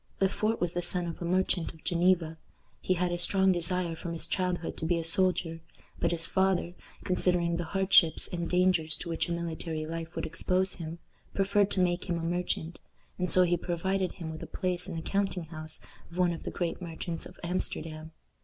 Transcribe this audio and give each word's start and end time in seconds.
Le 0.19 0.27
Fort 0.27 0.59
was 0.59 0.73
the 0.73 0.81
son 0.81 1.05
of 1.05 1.21
a 1.21 1.25
merchant 1.25 1.75
of 1.75 1.83
Geneva. 1.83 2.39
He 2.81 2.95
had 2.95 3.11
a 3.11 3.19
strong 3.19 3.51
desire 3.51 3.95
from 3.95 4.13
his 4.13 4.25
childhood 4.25 4.75
to 4.77 4.85
be 4.87 4.97
a 4.97 5.03
soldier, 5.03 5.61
but 5.99 6.09
his 6.09 6.25
father, 6.25 6.73
considering 7.03 7.57
the 7.57 7.65
hardships 7.65 8.27
and 8.27 8.49
dangers 8.49 8.97
to 8.97 9.09
which 9.09 9.29
a 9.29 9.31
military 9.31 9.85
life 9.85 10.15
would 10.15 10.25
expose 10.25 10.73
him, 10.77 10.97
preferred 11.35 11.69
to 11.69 11.81
make 11.81 12.05
him 12.05 12.17
a 12.17 12.23
merchant, 12.23 12.79
and 13.19 13.29
so 13.29 13.43
he 13.43 13.55
provided 13.55 14.13
him 14.13 14.31
with 14.31 14.41
a 14.41 14.47
place 14.47 14.87
in 14.87 14.95
the 14.95 15.03
counting 15.03 15.43
house 15.45 15.79
of 16.09 16.17
one 16.17 16.33
of 16.33 16.45
the 16.45 16.49
great 16.49 16.81
merchants 16.81 17.27
of 17.27 17.39
Amsterdam. 17.43 18.11